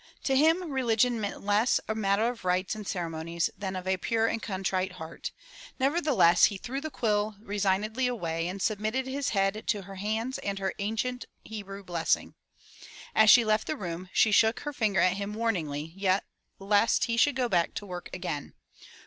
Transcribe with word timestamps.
To 0.23 0.35
him 0.35 0.71
religion 0.71 1.21
meant 1.21 1.45
less 1.45 1.79
a 1.87 1.93
matter 1.93 2.27
of 2.27 2.43
rites 2.43 2.73
and 2.73 2.87
ceremonies 2.87 3.51
than 3.55 3.75
of 3.75 3.87
a 3.87 3.97
pure 3.97 4.25
and 4.25 4.41
contrite 4.41 4.93
heart, 4.93 5.31
nevertheless 5.77 6.45
he 6.45 6.57
threw 6.57 6.81
the 6.81 6.89
quill 6.89 7.35
resignedly 7.39 8.07
away 8.07 8.47
and 8.47 8.59
sub 8.59 8.79
mitted 8.79 9.05
his 9.05 9.29
head 9.29 9.63
to 9.67 9.83
her 9.83 9.97
hands 9.97 10.39
and 10.39 10.57
her 10.57 10.73
ancient 10.79 11.25
Hebrew 11.43 11.83
blessing. 11.83 12.33
As 13.13 13.29
she 13.29 13.45
left 13.45 13.67
the 13.67 13.77
room, 13.77 14.09
she 14.11 14.31
shook 14.31 14.61
her 14.61 14.73
finger 14.73 15.01
at 15.01 15.17
him 15.17 15.35
warningly 15.35 15.93
lest 16.57 17.03
he 17.03 17.15
should 17.15 17.35
go 17.35 17.47
back 17.47 17.75
to 17.75 17.85
work 17.85 18.09
again. 18.11 18.55